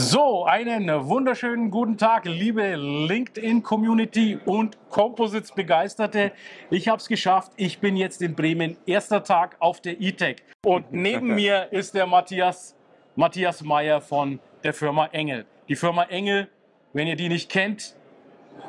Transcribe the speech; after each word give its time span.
So, 0.00 0.44
einen 0.44 0.88
wunderschönen 1.08 1.72
guten 1.72 1.98
Tag, 1.98 2.24
liebe 2.24 2.76
LinkedIn-Community 2.76 4.38
und 4.44 4.78
Composites-Begeisterte. 4.90 6.30
Ich 6.70 6.86
habe 6.86 6.98
es 6.98 7.08
geschafft. 7.08 7.50
Ich 7.56 7.80
bin 7.80 7.96
jetzt 7.96 8.22
in 8.22 8.36
Bremen. 8.36 8.76
Erster 8.86 9.24
Tag 9.24 9.56
auf 9.58 9.80
der 9.80 10.00
E-Tech. 10.00 10.36
Und 10.64 10.92
neben 10.92 11.34
mir 11.34 11.72
ist 11.72 11.94
der 11.94 12.06
Matthias, 12.06 12.76
Matthias 13.16 13.60
Meyer 13.62 14.00
von 14.00 14.38
der 14.62 14.72
Firma 14.72 15.06
Engel. 15.06 15.46
Die 15.68 15.74
Firma 15.74 16.04
Engel, 16.04 16.48
wenn 16.92 17.08
ihr 17.08 17.16
die 17.16 17.28
nicht 17.28 17.50
kennt, 17.50 17.96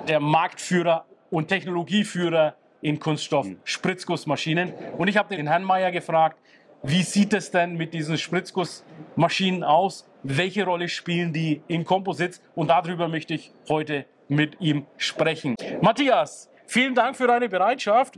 der 0.07 0.20
Marktführer 0.20 1.05
und 1.29 1.48
Technologieführer 1.48 2.55
in 2.81 2.99
Kunststoff 2.99 3.48
Spritzgussmaschinen. 3.65 4.73
Und 4.98 5.07
ich 5.09 5.15
habe 5.15 5.35
den 5.35 5.45
Herrn 5.45 5.63
Meyer 5.63 5.91
gefragt, 5.91 6.39
wie 6.83 7.03
sieht 7.03 7.33
es 7.33 7.51
denn 7.51 7.75
mit 7.75 7.93
diesen 7.93 8.17
Spritzgussmaschinen 8.17 9.63
aus? 9.63 10.07
Welche 10.23 10.65
Rolle 10.65 10.87
spielen 10.89 11.33
die 11.33 11.62
in 11.67 11.85
Composites? 11.85 12.41
Und 12.55 12.70
darüber 12.70 13.07
möchte 13.07 13.34
ich 13.34 13.51
heute 13.67 14.05
mit 14.27 14.59
ihm 14.62 14.85
sprechen. 14.98 15.55
Matthias, 15.81 16.49
vielen 16.67 16.95
Dank 16.95 17.15
für 17.15 17.27
deine 17.27 17.49
Bereitschaft. 17.49 18.17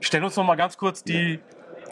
Stell 0.00 0.22
uns 0.22 0.36
noch 0.36 0.44
mal 0.44 0.56
ganz 0.56 0.76
kurz 0.76 1.02
die 1.02 1.40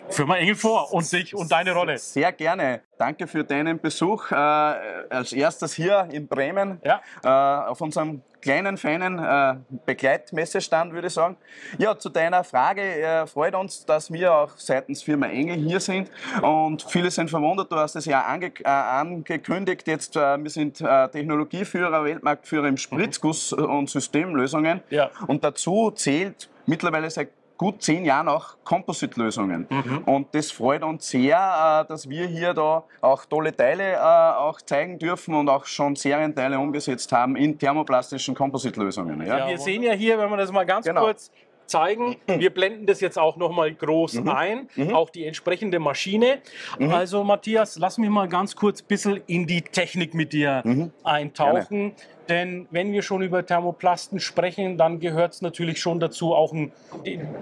Firma 0.09 0.37
Engel 0.37 0.55
vor 0.55 0.93
und 0.93 1.11
dich 1.13 1.35
und 1.35 1.51
deine 1.51 1.73
Rolle. 1.73 1.99
Sehr 1.99 2.31
gerne. 2.33 2.83
Danke 2.99 3.27
für 3.27 3.43
deinen 3.43 3.81
Besuch. 3.81 4.31
Äh, 4.31 4.35
als 4.35 5.33
erstes 5.33 5.75
hier 5.75 6.09
in 6.13 6.29
Bremen 6.29 6.81
Ja. 6.85 7.01
äh, 7.25 7.69
auf 7.69 7.81
unserem 7.81 8.23
kleinen, 8.47 8.77
feinen 8.77 9.19
äh, 9.19 9.57
Begleitmessestand, 9.87 10.93
würde 10.93 11.09
ich 11.09 11.13
sagen. 11.13 11.37
Ja, 11.79 11.99
zu 11.99 12.09
deiner 12.09 12.45
Frage. 12.45 12.81
Äh, 12.81 13.27
freut 13.27 13.57
uns, 13.57 13.85
dass 13.85 14.13
wir 14.13 14.33
auch 14.33 14.51
seitens 14.57 15.03
Firma 15.03 15.27
Engel 15.27 15.57
hier 15.57 15.81
sind. 15.81 16.13
Und 16.43 16.85
viele 16.89 17.11
sind 17.11 17.29
verwundert, 17.29 17.73
du 17.73 17.77
hast 17.77 17.97
es 17.97 18.05
ja 18.05 18.21
ange 18.21 18.53
äh, 18.63 18.69
angekündigt. 18.69 19.89
Jetzt, 19.89 20.17
äh, 20.17 20.41
wir 20.41 20.51
sind 20.51 20.81
äh, 20.81 21.09
Technologieführer, 21.09 22.05
Weltmarktführer 22.05 22.69
im 22.69 22.77
Spritzguss- 22.77 23.53
und 23.53 23.91
Systemlösungen. 23.91 24.81
Ja. 24.91 25.11
Und 25.27 25.43
dazu 25.43 25.91
zählt 25.91 26.49
mittlerweile 26.67 27.11
seit 27.11 27.31
gut 27.57 27.83
zehn 27.83 28.05
Jahren 28.05 28.29
auch 28.29 28.57
Composite-Lösungen. 28.65 29.67
Und 30.07 30.35
das 30.35 30.51
freut 30.51 30.83
uns 30.83 31.09
sehr, 31.09 31.83
äh, 31.85 31.89
dass 31.89 32.09
wir 32.09 32.27
hier 32.27 32.55
da 32.55 32.85
auch 33.01 33.25
tolle 33.25 33.55
Teile 33.57 33.93
äh, 33.95 33.99
auch 33.99 34.61
zeigen 34.63 34.99
dürfen 34.99 35.35
und 35.35 35.49
auch 35.49 35.65
schon 35.67 35.97
Serienteile 35.97 36.59
umgesetzt 36.59 37.13
haben 37.13 37.37
in 37.37 37.59
thermoplastischen 37.59 38.35
Composite-Lösungen. 38.35 39.27
Ja? 39.27 39.49
Wir 39.49 39.59
sehen 39.59 39.83
ja 39.83 39.93
hier, 39.93 40.19
wenn 40.19 40.29
wir 40.31 40.37
das 40.37 40.53
mal 40.53 40.65
ganz 40.67 40.87
Genau. 40.87 41.03
kurz 41.05 41.31
zeigen, 41.67 42.15
wir 42.29 42.51
blenden 42.55 42.87
das 42.87 43.01
jetzt 43.01 43.19
auch 43.19 43.37
noch 43.37 43.51
mal 43.51 43.75
groß 43.75 44.21
Mhm. 44.21 44.29
ein, 44.29 44.69
auch 44.95 45.11
die 45.11 45.25
entsprechende 45.27 45.81
Maschine. 45.81 46.39
Also 46.79 47.25
Matthias, 47.25 47.77
lass 47.77 47.99
mich 47.99 48.09
mal 48.09 48.29
ganz 48.29 48.55
kurz 48.55 48.83
ein 48.83 48.87
bisschen 48.87 49.21
in 49.27 49.49
die 49.49 49.63
Technik 49.63 50.15
mit 50.15 50.33
dir 50.33 50.63
Mhm. 50.65 50.93
eintauchen. 51.03 51.95
Denn 52.29 52.67
wenn 52.71 52.93
wir 52.93 53.03
schon 53.03 53.23
über 53.23 53.45
Thermoplasten 53.45 54.21
sprechen, 54.21 54.79
dann 54.79 55.01
gehört 55.01 55.35
es 55.35 55.43
natürlich 55.43 55.81
schon 55.81 56.01
dazu, 56.01 56.35
auch 56.35 56.53
einen, 56.53 56.73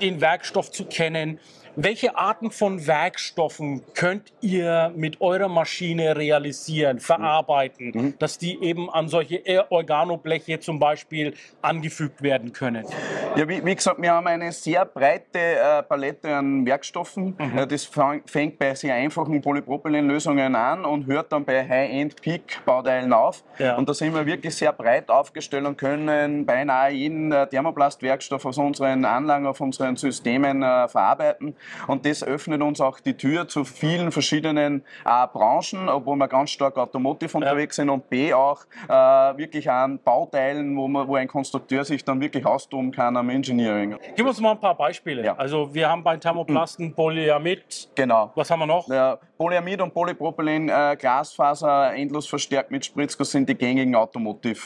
den, 0.01 0.21
Werkstoff 0.21 0.71
zu 0.71 0.85
kennen. 0.85 1.39
Welche 1.77 2.17
Arten 2.17 2.53
von 2.53 2.87
Werkstoffen 2.87 3.83
könnt 3.95 4.33
ihr 4.41 4.93
mit 4.95 5.21
eurer 5.21 5.49
Maschine 5.49 6.17
realisieren, 6.17 7.01
verarbeiten, 7.01 7.91
Mhm. 7.93 8.15
dass 8.21 8.39
die 8.39 8.63
eben 8.63 8.89
an 8.91 9.09
solche 9.09 9.43
Organobleche 9.73 10.61
zum 10.61 10.79
Beispiel 10.79 11.35
angefügt 11.63 12.23
werden 12.23 12.53
können? 12.53 12.85
Ja, 13.37 13.49
wie, 13.49 13.65
wie 13.65 13.75
gesagt, 13.75 14.01
wir 14.01 14.13
haben 14.13 14.29
eine 14.29 14.53
sehr 14.53 14.85
breite 14.85 15.39
äh, 15.39 15.83
Palette 15.83 16.33
an 16.33 16.65
Werkstoffen. 16.65 17.35
Mhm. 17.37 17.59
Äh, 17.59 17.67
das 17.67 17.91
fängt 18.27 18.57
bei 18.57 18.77
sehr 18.77 18.95
einfachen 18.95 19.41
Polypropylenlösungen 19.43 20.55
an 20.55 20.85
und 20.85 21.07
hört 21.07 21.33
dann 21.33 21.45
bei 21.45 21.69
High-End-Peak-Bauteilen 21.69 23.13
auf. 23.13 23.43
Ja. 23.59 23.77
Und 23.77 23.89
da 23.89 23.95
sind 23.95 24.15
wir 24.15 24.25
wirklich 24.25 24.55
sehr 24.55 24.73
breit 24.77 25.11
aufgestellt 25.11 25.67
und 25.67 25.79
können 25.79 26.47
beinahe 26.47 26.93
jeden 26.93 27.31
Thermoplastwerkstoff 27.31 28.45
aus 28.45 28.59
unseren 28.59 29.05
Anlagen, 29.05 29.47
auf 29.47 29.61
unseren 29.61 29.97
Systemen 29.97 30.63
äh, 30.63 30.89
verarbeiten. 30.89 31.57
Und 31.87 32.07
das 32.07 32.23
öffnet 32.23 32.63
uns 32.63 32.81
auch 32.81 33.01
die 33.01 33.17
Tür 33.17 33.49
zu 33.49 33.65
vielen 33.65 34.13
verschiedenen 34.13 34.85
äh, 35.05 35.27
Branchen, 35.33 35.89
obwohl 35.89 36.17
wir 36.17 36.29
ganz 36.29 36.51
stark 36.51 36.77
automotive 36.77 37.37
unterwegs 37.37 37.77
sind 37.77 37.91
und 37.91 38.09
B 38.09 38.33
auch 38.33 38.65
äh, 38.89 38.93
wirklich 38.93 39.71
an 39.71 39.99
Bauteilen, 39.99 40.77
wo, 40.77 40.89
man, 40.89 41.07
wo 41.09 41.17
ein 41.17 41.29
Konstrukteur 41.29 41.85
sich 41.85 42.05
dann 42.05 42.21
wirklich 42.21 42.45
austoben 42.45 42.91
kann 42.93 43.17
am 43.17 43.31
Engineering. 43.31 43.97
Gib 44.17 44.27
uns 44.27 44.41
mal 44.41 44.53
ein 44.53 44.61
paar 44.61 44.77
Beispiele. 44.77 45.25
Ja. 45.25 45.37
Also 45.37 45.73
wir 45.73 45.89
haben 45.89 46.03
bei 46.03 46.17
Thermoplasten 46.17 46.95
Polyamid. 46.95 47.89
Genau. 47.95 48.33
Was 48.35 48.51
haben 48.51 48.61
wir 48.61 48.67
noch? 48.67 48.89
Ja, 48.89 49.19
Polyamid 49.37 49.81
und 49.81 49.93
Polypropylen, 49.93 50.69
äh, 50.69 50.97
Glasfaser, 50.99 51.95
endlos 51.95 52.27
verstärkt 52.27 52.71
mit 52.71 52.85
Spritzguss 52.85 53.31
sind 53.31 53.49
die 53.49 53.55
gängigen 53.55 53.95
Automotive-Lösungen. 53.95 54.64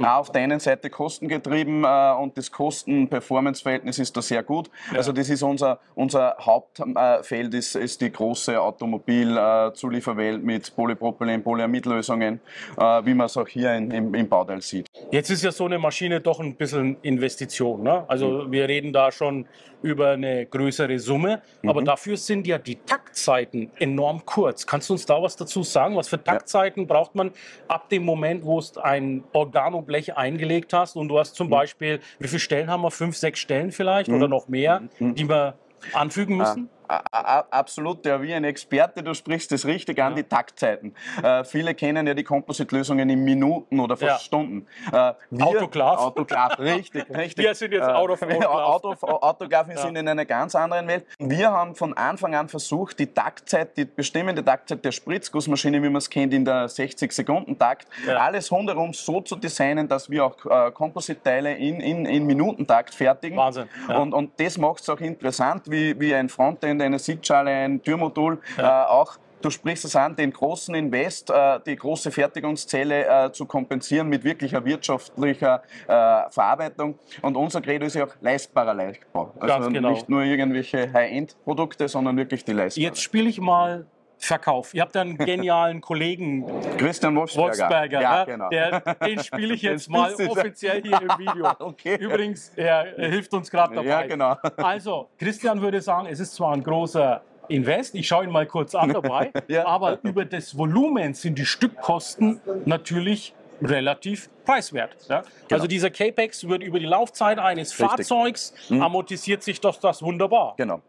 Auch 0.00 0.18
auf 0.18 0.32
der 0.32 0.42
einen 0.42 0.60
Seite 0.60 0.90
kostengetrieben 0.90 1.84
äh, 1.84 2.12
und 2.20 2.36
das 2.38 2.50
Kosten-Performance-Verhältnis 2.52 3.98
ist 3.98 4.16
da 4.16 4.22
sehr 4.22 4.42
gut. 4.42 4.70
Also 4.94 5.12
das 5.12 5.28
ist 5.30 5.42
unser, 5.42 5.78
unser 5.94 6.36
Hauptfeld, 6.40 7.54
ist, 7.54 7.74
ist 7.74 8.00
die 8.00 8.10
große 8.12 8.60
Automobil-Zulieferwelt 8.60 10.42
mit 10.42 10.74
Polypropylen, 10.74 11.42
Polyamid-Lösungen, 11.42 12.40
äh, 12.76 12.82
wie 13.04 13.14
man 13.14 13.26
es 13.26 13.36
auch 13.36 13.48
hier 13.48 13.74
in, 13.74 13.90
im, 13.90 14.14
im 14.14 14.28
Bauteil 14.28 14.60
sieht. 14.62 14.86
Jetzt 15.10 15.30
ist 15.30 15.42
ja 15.44 15.52
so 15.52 15.64
eine 15.66 15.78
Maschine 15.78 16.20
doch 16.20 16.40
ein 16.40 16.54
bisschen 16.56 16.96
Investition. 17.02 17.82
Ne? 17.82 18.04
Also 18.08 18.28
Mhm. 18.28 18.52
wir 18.52 18.68
reden 18.68 18.92
da 18.92 19.10
schon 19.10 19.46
über 19.82 20.10
eine 20.10 20.44
größere 20.46 20.98
Summe, 20.98 21.40
Mhm. 21.62 21.70
aber 21.70 21.82
dafür 21.82 22.16
sind 22.16 22.46
ja 22.46 22.58
die 22.58 22.76
Taktzeiten 22.76 23.70
enorm 23.78 24.24
kurz. 24.26 24.66
Kannst 24.66 24.88
du 24.88 24.94
uns 24.94 25.06
da 25.06 25.22
was 25.22 25.36
dazu 25.36 25.62
sagen? 25.62 25.96
Was 25.96 26.08
für 26.08 26.22
Taktzeiten 26.22 26.86
braucht 26.86 27.14
man 27.14 27.30
ab 27.68 27.88
dem 27.88 28.04
Moment, 28.04 28.44
wo 28.44 28.58
es 28.58 28.76
ein 28.76 28.97
Organoblech 29.32 30.16
eingelegt 30.16 30.72
hast 30.72 30.96
und 30.96 31.08
du 31.08 31.18
hast 31.18 31.32
Mhm. 31.32 31.36
zum 31.36 31.50
Beispiel, 31.50 32.00
wie 32.18 32.28
viele 32.28 32.40
Stellen 32.40 32.68
haben 32.70 32.82
wir? 32.82 32.90
Fünf, 32.90 33.16
sechs 33.16 33.40
Stellen 33.40 33.72
vielleicht 33.72 34.08
oder 34.10 34.28
noch 34.28 34.48
mehr, 34.48 34.82
Mhm. 34.98 35.14
die 35.14 35.28
wir 35.28 35.54
anfügen 35.92 36.36
müssen? 36.36 36.68
Absolut, 36.88 38.04
ja, 38.06 38.20
wie 38.22 38.34
ein 38.34 38.44
Experte, 38.44 39.02
du 39.02 39.14
sprichst 39.14 39.52
es 39.52 39.66
richtig 39.66 40.00
an, 40.02 40.14
die 40.14 40.22
Taktzeiten. 40.24 40.94
Äh, 41.22 41.44
viele 41.44 41.74
kennen 41.74 42.06
ja 42.06 42.14
die 42.14 42.24
Composite-Lösungen 42.24 43.08
in 43.10 43.24
Minuten 43.24 43.80
oder 43.80 43.96
fast 43.96 44.08
Ja. 44.10 44.18
Stunden. 44.18 44.66
Äh, 44.92 45.12
wir- 45.30 45.46
Autoklav. 45.46 45.98
Autoklav, 45.98 46.58
richtig, 46.58 47.04
richtig. 47.10 47.44
Wir 47.44 47.54
sind 47.54 47.72
jetzt 47.72 47.88
out 47.88 48.10
of. 48.10 48.22
Auto, 48.22 48.94
Autoklav, 49.06 49.68
wir 49.68 49.78
sind 49.78 49.96
in 49.98 50.08
einer 50.08 50.24
ganz 50.24 50.54
anderen 50.54 50.86
Welt. 50.88 51.06
Wir 51.18 51.50
haben 51.50 51.74
von 51.74 51.94
Anfang 51.96 52.34
an 52.34 52.48
versucht, 52.48 52.98
die 52.98 53.06
Taktzeit, 53.06 53.76
die 53.76 53.84
bestimmende 53.84 54.44
Taktzeit 54.44 54.84
der 54.84 54.92
Spritzgussmaschine, 54.92 55.82
wie 55.82 55.88
man 55.88 55.96
es 55.96 56.08
kennt, 56.10 56.32
in 56.34 56.44
der 56.44 56.68
60-Sekunden-Takt, 56.68 57.86
Ja. 58.06 58.16
alles 58.18 58.50
rundherum 58.52 58.92
so 58.92 59.20
zu 59.20 59.36
designen, 59.36 59.88
dass 59.88 60.10
wir 60.10 60.24
auch 60.24 60.36
äh, 60.46 60.70
Composite-Teile 60.72 61.54
in, 61.54 61.80
in, 61.80 62.06
in 62.06 62.24
Minutentakt 62.26 62.94
fertigen. 62.94 63.36
Wahnsinn, 63.36 63.68
ja. 63.88 63.98
Und, 63.98 64.12
und 64.14 64.32
das 64.40 64.58
macht 64.58 64.80
es 64.82 64.88
auch 64.88 65.00
interessant, 65.00 65.70
wie, 65.70 65.98
wie 66.00 66.14
ein 66.14 66.28
Frontend, 66.28 66.77
eine 66.80 66.98
Sitzschale, 66.98 67.50
ein 67.50 67.82
Türmodul 67.82 68.38
äh, 68.56 68.62
auch. 68.62 69.18
Du 69.40 69.50
sprichst 69.50 69.84
es 69.84 69.94
an, 69.94 70.16
den 70.16 70.32
großen 70.32 70.74
Invest, 70.74 71.30
äh, 71.30 71.60
die 71.64 71.76
große 71.76 72.10
Fertigungszelle 72.10 73.26
äh, 73.26 73.32
zu 73.32 73.46
kompensieren 73.46 74.08
mit 74.08 74.24
wirklicher 74.24 74.64
wirtschaftlicher 74.64 75.62
äh, 75.86 76.30
Verarbeitung. 76.30 76.98
Und 77.22 77.36
unser 77.36 77.60
Credo 77.60 77.86
ist 77.86 77.94
ja 77.94 78.06
auch 78.06 78.14
leistbarer 78.20 78.74
Leichtbau. 78.74 79.32
Also 79.38 79.46
Ganz 79.46 79.72
genau. 79.72 79.90
nicht 79.90 80.08
nur 80.08 80.22
irgendwelche 80.22 80.92
High-End-Produkte, 80.92 81.86
sondern 81.88 82.16
wirklich 82.16 82.44
die 82.44 82.52
leistbaren. 82.52 82.88
Jetzt 82.88 83.00
spiele 83.00 83.28
ich 83.28 83.40
mal 83.40 83.86
Verkauf. 84.18 84.74
Ihr 84.74 84.82
habt 84.82 84.94
ja 84.94 85.00
einen 85.02 85.16
genialen 85.18 85.80
Kollegen, 85.80 86.44
Christian 86.76 87.14
Wolfsberger. 87.16 87.48
Wolfsberger, 87.48 88.00
Ja, 88.02 88.18
ne? 88.20 88.26
genau. 88.26 88.48
der, 88.50 88.80
den 88.96 89.22
spiele 89.22 89.54
ich 89.54 89.62
jetzt 89.62 89.88
mal 89.88 90.12
offiziell 90.14 90.82
hier 90.82 91.00
im 91.00 91.18
Video. 91.18 91.48
Okay. 91.60 91.96
Übrigens, 91.96 92.52
er, 92.56 92.98
er 92.98 93.08
hilft 93.08 93.32
uns 93.34 93.50
gerade 93.50 93.74
dabei. 93.74 93.88
Ja, 93.88 94.02
genau. 94.02 94.36
Also, 94.56 95.08
Christian 95.18 95.60
würde 95.60 95.80
sagen, 95.80 96.06
es 96.10 96.20
ist 96.20 96.34
zwar 96.34 96.52
ein 96.52 96.62
großer 96.62 97.22
Invest, 97.48 97.94
ich 97.94 98.06
schaue 98.06 98.24
ihn 98.24 98.30
mal 98.30 98.46
kurz 98.46 98.74
an 98.74 98.92
dabei, 98.92 99.32
Ja. 99.48 99.66
aber 99.66 99.98
über 100.02 100.24
das 100.24 100.56
Volumen 100.58 101.14
sind 101.14 101.38
die 101.38 101.46
Stückkosten 101.46 102.40
natürlich 102.66 103.34
relativ 103.62 104.28
preiswert. 104.44 104.96
Ja? 105.08 105.22
Also 105.50 105.66
dieser 105.66 105.90
CAPEX 105.90 106.46
wird 106.48 106.62
über 106.62 106.78
die 106.78 106.86
Laufzeit 106.86 107.38
eines 107.38 107.76
Genau. 107.76 107.90
Richtig. 107.90 108.06
Mhm. 108.06 108.14
Fahrzeugs 108.14 108.54
amortisiert 108.70 109.42
sich 109.42 109.60
doch 109.60 109.76
das 109.80 110.02
wunderbar. 110.02 110.54
Genau. 110.56 110.80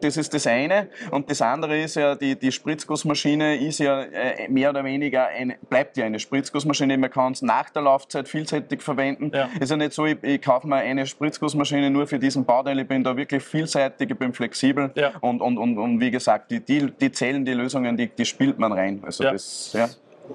Das 0.00 0.16
ist 0.16 0.34
das 0.34 0.46
eine. 0.46 0.88
Und 1.10 1.30
das 1.30 1.42
andere 1.42 1.80
ist 1.80 1.96
ja, 1.96 2.14
die, 2.14 2.38
die 2.38 2.52
Spritzgussmaschine 2.52 3.56
ist 3.56 3.78
ja 3.78 4.02
äh, 4.02 4.48
mehr 4.48 4.70
oder 4.70 4.84
weniger, 4.84 5.26
eine, 5.26 5.56
bleibt 5.68 5.96
ja 5.96 6.04
eine 6.04 6.18
Spritzgussmaschine. 6.18 6.98
Man 6.98 7.10
kann 7.10 7.32
es 7.32 7.42
nach 7.42 7.70
der 7.70 7.82
Laufzeit 7.82 8.28
vielseitig 8.28 8.82
verwenden. 8.82 9.30
Ja. 9.34 9.48
Ist 9.58 9.70
ja 9.70 9.76
nicht 9.76 9.92
so, 9.92 10.06
ich, 10.06 10.22
ich 10.22 10.42
kaufe 10.42 10.66
mir 10.66 10.76
eine 10.76 11.06
Spritzgussmaschine 11.06 11.90
nur 11.90 12.06
für 12.06 12.18
diesen 12.18 12.44
Bauteil. 12.44 12.78
Ich 12.78 12.88
bin 12.88 13.04
da 13.04 13.16
wirklich 13.16 13.42
vielseitig, 13.42 14.10
ich 14.10 14.18
bin 14.18 14.32
flexibel. 14.32 14.90
Ja. 14.94 15.12
Und, 15.20 15.40
und, 15.40 15.58
und, 15.58 15.78
und 15.78 16.00
wie 16.00 16.10
gesagt, 16.10 16.50
die, 16.50 16.60
die, 16.60 16.90
die 16.90 17.12
Zellen, 17.12 17.44
die 17.44 17.54
Lösungen, 17.54 17.96
die, 17.96 18.08
die 18.08 18.24
spielt 18.24 18.58
man 18.58 18.72
rein. 18.72 19.02
Also 19.04 19.24
ja. 19.24 19.32
das, 19.32 19.72
ja. 19.72 19.88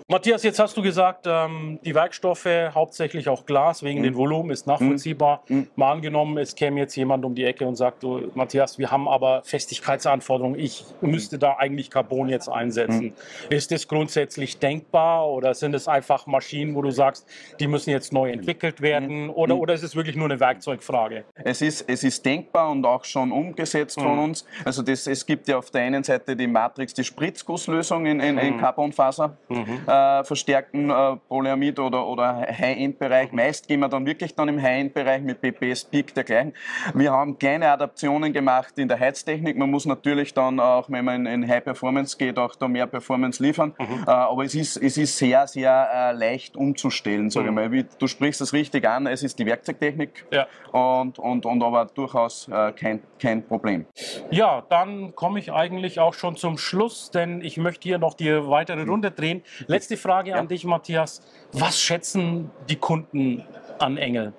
Matthias, 0.07 0.43
jetzt 0.43 0.59
hast 0.59 0.77
du 0.77 0.81
gesagt, 0.81 1.25
ähm, 1.27 1.79
die 1.83 1.93
Werkstoffe, 1.93 2.47
hauptsächlich 2.73 3.29
auch 3.29 3.45
Glas, 3.45 3.83
wegen 3.83 3.99
mhm. 3.99 4.03
den 4.03 4.15
Volumen, 4.15 4.51
ist 4.51 4.67
nachvollziehbar. 4.67 5.43
Mhm. 5.47 5.57
mhm. 5.57 5.67
Mal 5.75 5.91
angenommen, 5.91 6.37
es 6.37 6.55
käme 6.55 6.79
jetzt 6.79 6.95
jemand 6.95 7.25
um 7.25 7.35
die 7.35 7.43
Ecke 7.43 7.67
und 7.67 7.75
sagt, 7.75 8.03
du, 8.03 8.31
Matthias, 8.33 8.77
wir 8.77 8.91
haben 8.91 9.07
aber 9.07 9.41
Festigkeitsanforderungen, 9.43 10.59
ich 10.59 10.85
müsste 11.01 11.37
da 11.37 11.55
eigentlich 11.57 11.89
Carbon 11.89 12.29
jetzt 12.29 12.49
einsetzen. 12.49 13.05
Mhm. 13.05 13.13
Ist 13.49 13.71
das 13.71 13.87
grundsätzlich 13.87 14.59
denkbar 14.59 15.27
oder 15.29 15.53
sind 15.53 15.73
es 15.73 15.87
einfach 15.87 16.25
Maschinen, 16.27 16.75
wo 16.75 16.81
du 16.81 16.91
sagst, 16.91 17.27
die 17.59 17.67
müssen 17.67 17.89
jetzt 17.89 18.13
neu 18.13 18.31
entwickelt 18.31 18.81
werden 18.81 19.25
mhm. 19.25 19.29
oder, 19.31 19.55
mhm. 19.55 19.61
oder 19.61 19.73
ist 19.73 19.83
es 19.83 19.95
wirklich 19.95 20.15
nur 20.15 20.25
eine 20.25 20.39
Werkzeugfrage? 20.39 21.25
Es 21.35 21.61
ist, 21.61 21.89
es 21.89 22.03
ist 22.03 22.25
denkbar 22.25 22.71
und 22.71 22.85
auch 22.85 23.03
schon 23.03 23.31
umgesetzt 23.31 23.99
von 23.99 24.19
uns. 24.19 24.45
Also 24.63 24.81
das, 24.81 25.07
es 25.07 25.25
gibt 25.25 25.47
ja 25.47 25.57
auf 25.57 25.71
der 25.71 25.81
einen 25.81 26.03
Seite 26.03 26.35
die 26.35 26.47
Matrix, 26.47 26.93
die 26.93 27.03
Spritzgusslösung 27.03 28.05
in, 28.05 28.19
in, 28.19 28.37
in 28.37 28.57
Carbonfaser 28.57 29.37
äh, 29.85 30.23
verstärkten 30.23 30.89
äh, 30.89 31.15
Polyamid 31.27 31.79
oder, 31.79 32.07
oder 32.07 32.45
High-End-Bereich. 32.47 33.31
Meist 33.31 33.67
gehen 33.67 33.79
wir 33.79 33.89
dann 33.89 34.05
wirklich 34.05 34.35
dann 34.35 34.49
im 34.49 34.61
High-End-Bereich 34.61 35.21
mit 35.21 35.41
BPS, 35.41 35.85
Peak 35.85 36.13
dergleichen. 36.13 36.53
Wir 36.93 37.11
haben 37.11 37.37
kleine 37.37 37.69
Adaptionen 37.69 38.33
gemacht 38.33 38.77
in 38.77 38.87
der 38.87 38.99
Heiztechnik. 38.99 39.57
Man 39.57 39.69
muss 39.69 39.85
natürlich 39.85 40.33
dann 40.33 40.59
auch, 40.59 40.89
wenn 40.89 41.05
man 41.05 41.25
in 41.25 41.47
High 41.47 41.63
Performance 41.63 42.17
geht, 42.17 42.37
auch 42.37 42.55
da 42.55 42.67
mehr 42.67 42.87
Performance 42.87 43.41
liefern. 43.41 43.73
Mhm. 43.77 44.03
Äh, 44.07 44.11
aber 44.11 44.45
es 44.45 44.55
ist, 44.55 44.77
es 44.77 44.97
ist 44.97 45.17
sehr, 45.17 45.47
sehr 45.47 45.89
äh, 45.93 46.11
leicht 46.13 46.55
umzustellen, 46.55 47.29
sage 47.29 47.51
mhm. 47.51 47.57
ich 47.57 47.63
mal. 47.63 47.71
Wie, 47.71 47.85
du 47.97 48.07
sprichst 48.07 48.41
das 48.41 48.53
richtig 48.53 48.87
an, 48.87 49.07
es 49.07 49.23
ist 49.23 49.39
die 49.39 49.45
Werkzeugtechnik 49.45 50.25
ja. 50.31 50.47
und, 50.71 51.19
und, 51.19 51.45
und 51.45 51.63
aber 51.63 51.85
durchaus 51.85 52.47
äh, 52.47 52.71
kein, 52.71 53.01
kein 53.19 53.45
Problem. 53.45 53.85
Ja, 54.31 54.63
dann 54.69 55.15
komme 55.15 55.39
ich 55.39 55.51
eigentlich 55.51 55.99
auch 55.99 56.13
schon 56.13 56.35
zum 56.35 56.57
Schluss, 56.57 57.11
denn 57.11 57.41
ich 57.41 57.57
möchte 57.57 57.87
hier 57.87 57.97
noch 57.97 58.13
die 58.13 58.31
weitere 58.47 58.83
Runde 58.83 59.11
drehen. 59.11 59.43
Letzte 59.67 59.97
Frage 59.97 60.31
ja. 60.31 60.37
an 60.37 60.47
dich, 60.47 60.63
Matthias. 60.63 61.21
Was 61.51 61.79
schätzen 61.79 62.51
die 62.69 62.77
Kunden 62.77 63.43
an 63.79 63.97
Engel? 63.97 64.33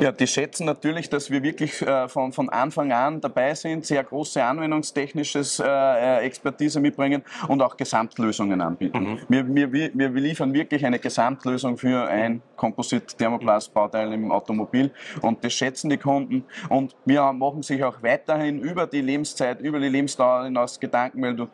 Ja, 0.00 0.12
die 0.12 0.26
schätzen 0.26 0.66
natürlich, 0.66 1.08
dass 1.08 1.30
wir 1.30 1.42
wirklich 1.42 1.80
äh, 1.80 2.08
von, 2.08 2.32
von 2.32 2.48
Anfang 2.48 2.92
an 2.92 3.20
dabei 3.20 3.54
sind, 3.54 3.86
sehr 3.86 4.04
große 4.04 4.42
anwendungstechnisches 4.42 5.60
äh, 5.60 5.64
äh 5.66 6.26
Expertise 6.26 6.80
mitbringen 6.80 7.22
und 7.48 7.62
auch 7.62 7.76
Gesamtlösungen 7.76 8.60
anbieten. 8.60 9.18
Mhm. 9.28 9.54
Wir, 9.54 9.72
wir, 9.72 9.90
wir 9.94 10.08
liefern 10.10 10.52
wirklich 10.52 10.84
eine 10.84 10.98
Gesamtlösung 10.98 11.78
für 11.78 12.06
ein 12.08 12.42
Composite-Thermoplast-Bauteil 12.56 14.12
im 14.12 14.30
Automobil 14.30 14.90
und 15.22 15.42
das 15.44 15.52
schätzen 15.52 15.88
die 15.90 15.98
Kunden 15.98 16.44
und 16.68 16.94
wir 17.04 17.32
machen 17.32 17.62
sich 17.62 17.82
auch 17.82 18.02
weiterhin 18.02 18.60
über 18.60 18.86
die 18.86 19.00
Lebenszeit, 19.00 19.60
über 19.60 19.78
die 19.78 19.88
Lebensdauer 19.88 20.44
hinaus 20.44 20.78
Gedanken, 20.78 21.22
weil 21.22 21.36
du, 21.36 21.48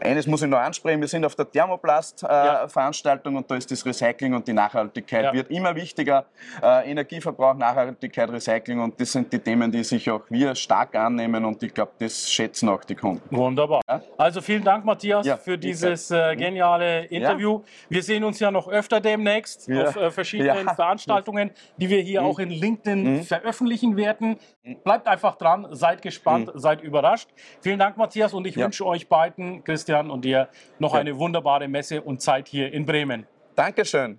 eines 0.00 0.26
muss 0.26 0.42
ich 0.42 0.48
noch 0.48 0.58
ansprechen, 0.58 1.00
wir 1.00 1.08
sind 1.08 1.24
auf 1.24 1.34
der 1.34 1.50
Thermoplast-Veranstaltung 1.50 3.32
äh, 3.32 3.36
ja. 3.36 3.40
und 3.40 3.50
da 3.50 3.56
ist 3.56 3.70
das 3.70 3.84
Recycling 3.84 4.34
und 4.34 4.46
die 4.46 4.52
Nachhaltigkeit 4.52 5.24
ja. 5.24 5.32
wird 5.32 5.50
immer 5.50 5.74
wichtiger, 5.74 6.26
Energieverbrauch, 6.62 7.54
Nachhaltigkeit 7.54 7.79
Nachhaltigkeit, 7.80 8.30
Recycling 8.30 8.80
und 8.80 9.00
das 9.00 9.12
sind 9.12 9.32
die 9.32 9.38
Themen, 9.38 9.70
die 9.70 9.84
sich 9.84 10.10
auch 10.10 10.22
wir 10.28 10.54
stark 10.54 10.94
annehmen 10.94 11.44
und 11.44 11.62
ich 11.62 11.72
glaube, 11.72 11.92
das 11.98 12.30
schätzen 12.30 12.68
auch 12.68 12.84
die 12.84 12.94
Kunden. 12.94 13.22
Wunderbar. 13.34 13.80
Ja? 13.88 14.02
Also 14.16 14.40
vielen 14.40 14.64
Dank, 14.64 14.84
Matthias, 14.84 15.26
ja, 15.26 15.36
für 15.36 15.58
dieses 15.58 16.10
äh, 16.10 16.36
geniale 16.36 17.04
Interview. 17.06 17.62
Wir 17.88 18.02
sehen 18.02 18.24
uns 18.24 18.38
ja 18.40 18.50
noch 18.50 18.68
öfter 18.68 19.00
demnächst 19.00 19.70
auf 19.70 19.96
äh, 19.96 20.10
verschiedenen 20.10 20.68
Veranstaltungen, 20.68 21.50
die 21.76 21.88
wir 21.88 22.00
hier 22.00 22.22
mhm. 22.22 22.26
auch 22.26 22.38
in 22.38 22.50
LinkedIn 22.50 23.16
mhm. 23.16 23.22
veröffentlichen 23.22 23.96
werden. 23.96 24.36
Bleibt 24.84 25.06
einfach 25.06 25.36
dran, 25.36 25.66
seid 25.70 26.02
gespannt, 26.02 26.54
mhm. 26.54 26.58
seid 26.58 26.82
überrascht. 26.82 27.28
Vielen 27.60 27.78
Dank, 27.78 27.96
Matthias, 27.96 28.34
und 28.34 28.46
ich 28.46 28.56
wünsche 28.56 28.86
euch 28.86 29.08
beiden, 29.08 29.64
Christian 29.64 30.10
und 30.10 30.24
dir, 30.24 30.48
noch 30.78 30.94
eine 30.94 31.18
wunderbare 31.18 31.68
Messe 31.68 32.02
und 32.02 32.20
Zeit 32.20 32.48
hier 32.48 32.72
in 32.72 32.84
Bremen. 32.84 33.26
Dankeschön. 33.54 34.18